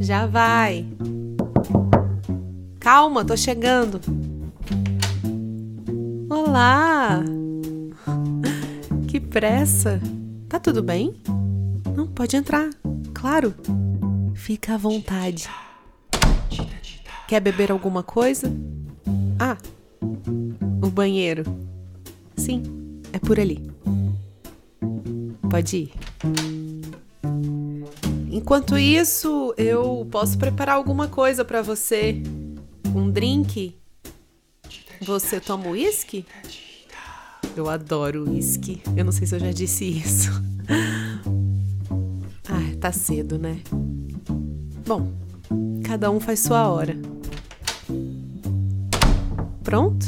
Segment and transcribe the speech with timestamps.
[0.00, 0.86] Já vai.
[2.80, 4.00] Calma, tô chegando.
[6.30, 7.22] Olá!
[9.06, 10.00] Que pressa!
[10.48, 11.20] Tá tudo bem?
[11.94, 12.70] Não, pode entrar.
[13.12, 13.54] Claro.
[14.34, 15.46] Fica à vontade.
[17.28, 18.50] Quer beber alguma coisa?
[19.38, 19.58] Ah,
[20.82, 21.44] o banheiro.
[22.36, 22.62] Sim,
[23.12, 23.70] é por ali.
[25.50, 26.59] Pode ir.
[28.40, 32.22] Enquanto isso, eu posso preparar alguma coisa para você.
[32.94, 33.76] Um drink?
[35.02, 36.24] Você toma uísque?
[37.54, 38.82] Eu adoro uísque.
[38.96, 40.30] Eu não sei se eu já disse isso.
[42.52, 43.60] Ah, tá cedo, né?
[44.84, 45.12] Bom,
[45.84, 46.96] cada um faz sua hora.
[49.62, 50.04] Pronto?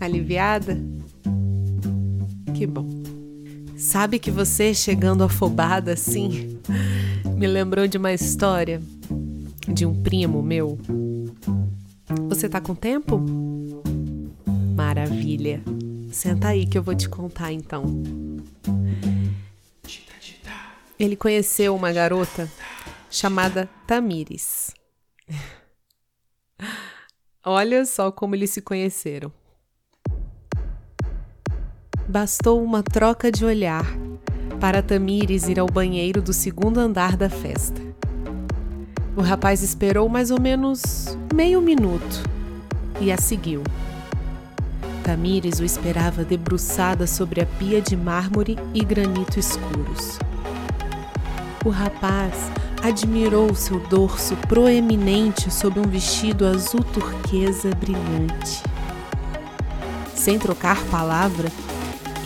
[0.00, 0.78] Aliviada?
[2.54, 2.99] Que bom.
[3.80, 6.60] Sabe que você chegando afobada assim
[7.34, 8.78] me lembrou de uma história
[9.66, 10.78] de um primo meu.
[12.28, 13.18] Você tá com tempo?
[14.76, 15.62] Maravilha.
[16.12, 18.02] Senta aí que eu vou te contar então.
[20.98, 22.52] Ele conheceu uma garota
[23.10, 24.74] chamada Tamires.
[27.42, 29.32] Olha só como eles se conheceram.
[32.10, 33.86] Bastou uma troca de olhar
[34.58, 37.80] para Tamires ir ao banheiro do segundo andar da festa.
[39.16, 42.28] O rapaz esperou mais ou menos meio minuto
[43.00, 43.62] e a seguiu.
[45.04, 50.18] Tamires o esperava debruçada sobre a pia de mármore e granito escuros.
[51.64, 52.34] O rapaz
[52.82, 58.64] admirou seu dorso proeminente sob um vestido azul turquesa brilhante.
[60.12, 61.48] Sem trocar palavra,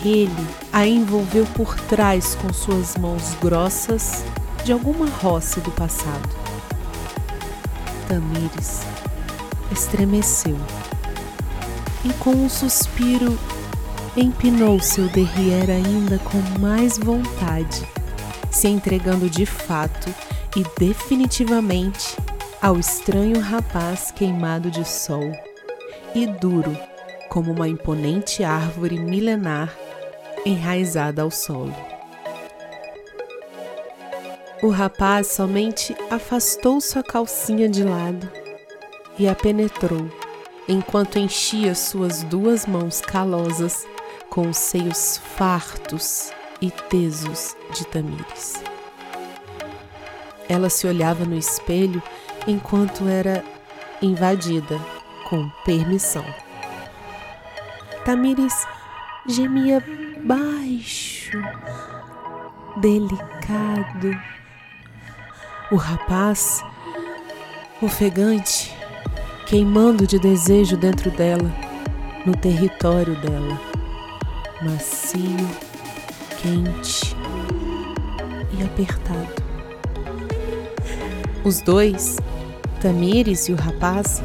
[0.05, 4.25] ele a envolveu por trás com suas mãos grossas
[4.65, 6.29] de alguma roça do passado.
[8.09, 8.83] Tamires
[9.73, 10.57] estremeceu
[12.05, 13.39] e, com um suspiro,
[14.17, 17.87] empinou seu derrière ainda com mais vontade,
[18.51, 20.15] se entregando de fato
[20.57, 22.17] e definitivamente
[22.63, 25.33] ao estranho rapaz queimado de sol
[26.15, 26.77] e duro
[27.29, 29.84] como uma imponente árvore milenar
[30.45, 31.75] enraizada ao solo.
[34.63, 38.31] O rapaz somente afastou sua calcinha de lado
[39.19, 40.11] e a penetrou,
[40.67, 43.87] enquanto enchia suas duas mãos calosas
[44.31, 48.55] com os seios fartos e tesos de Tamires.
[50.49, 52.03] Ela se olhava no espelho
[52.47, 53.45] enquanto era
[54.01, 54.79] invadida
[55.29, 56.25] com permissão.
[58.05, 58.67] Tamires
[59.27, 59.83] gemia
[60.25, 61.39] baixo,
[62.79, 64.19] delicado.
[65.71, 66.65] O rapaz,
[67.83, 68.75] ofegante,
[69.47, 71.51] queimando de desejo dentro dela,
[72.25, 73.61] no território dela,
[74.63, 75.49] macio,
[76.41, 77.15] quente
[78.59, 79.45] e apertado.
[81.45, 82.17] Os dois,
[82.81, 84.23] Tamires e o rapaz,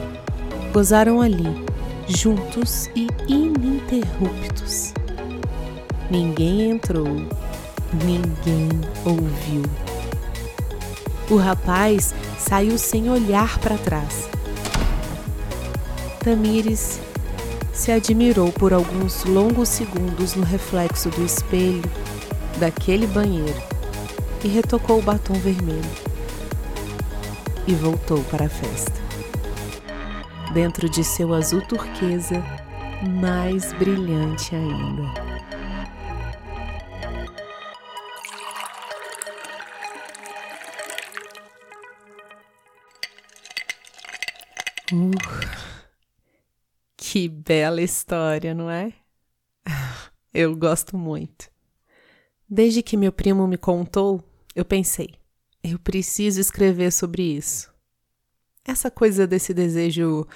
[0.74, 1.66] gozaram ali,
[2.08, 4.94] juntos e ininterruptos.
[6.10, 7.06] Ninguém entrou,
[8.04, 8.70] ninguém
[9.06, 9.62] ouviu.
[11.30, 14.28] O rapaz saiu sem olhar para trás.
[16.24, 17.00] Tamires
[17.72, 21.84] se admirou por alguns longos segundos no reflexo do espelho
[22.58, 23.62] daquele banheiro
[24.44, 26.10] e retocou o batom vermelho.
[27.68, 29.00] E voltou para a festa.
[30.54, 32.44] Dentro de seu azul turquesa,
[33.22, 35.39] mais brilhante ainda.
[44.92, 45.12] Uh,
[46.98, 48.94] que bela história, não é?
[50.34, 51.50] Eu gosto muito.
[52.48, 54.24] Desde que meu primo me contou,
[54.56, 55.16] eu pensei,
[55.64, 57.72] eu preciso escrever sobre isso.
[58.66, 60.28] Essa coisa desse desejo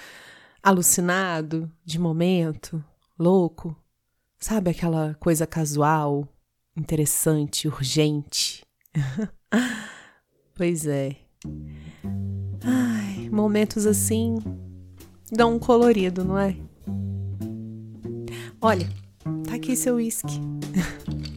[0.62, 2.84] alucinado, de momento,
[3.18, 3.76] louco,
[4.40, 6.28] sabe aquela coisa casual,
[6.76, 8.66] interessante, urgente?
[10.56, 11.18] pois é.
[13.34, 14.38] Momentos assim
[15.32, 16.56] dão um colorido, não é?
[18.62, 18.88] Olha,
[19.48, 20.40] tá aqui seu uísque.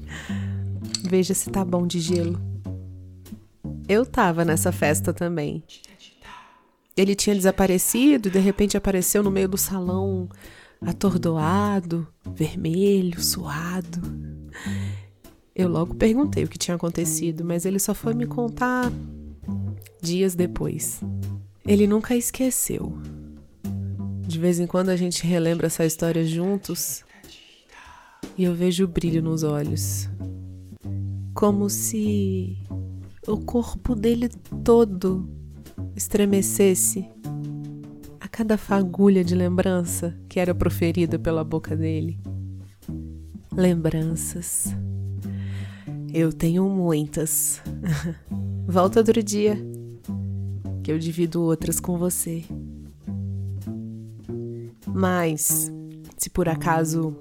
[1.08, 2.38] Veja se tá bom de gelo.
[3.88, 5.64] Eu tava nessa festa também.
[6.94, 10.28] Ele tinha desaparecido e de repente apareceu no meio do salão,
[10.82, 14.02] atordoado, vermelho, suado.
[15.54, 18.93] Eu logo perguntei o que tinha acontecido, mas ele só foi me contar
[20.02, 21.00] dias depois.
[21.67, 22.97] Ele nunca esqueceu.
[24.27, 27.05] De vez em quando a gente relembra essa história juntos
[28.39, 30.09] e eu vejo o brilho nos olhos.
[31.35, 32.57] Como se
[33.27, 34.29] o corpo dele
[34.63, 35.29] todo
[35.95, 37.09] estremecesse
[38.21, 42.19] a cada fagulha de lembrança que era proferida pela boca dele.
[43.53, 44.75] Lembranças.
[46.13, 47.63] Eu tenho muitas.
[48.69, 49.57] Volta outro dia,
[50.87, 52.44] que eu divido outras com você.
[54.87, 55.73] Mas,
[56.17, 57.17] se por acaso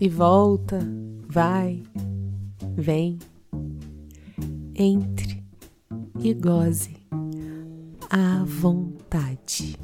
[0.00, 0.80] e volta,
[1.28, 1.82] vai,
[2.74, 3.18] vem.
[4.74, 5.44] Entre
[6.24, 6.96] e goze
[8.08, 9.76] à vontade.